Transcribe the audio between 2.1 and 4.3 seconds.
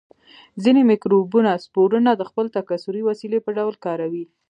د خپل تکثري وسیلې په ډول کاروي.